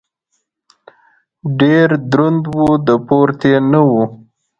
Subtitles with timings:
[1.59, 2.59] ډېر دروند و.
[2.87, 3.91] د پورتې نه و.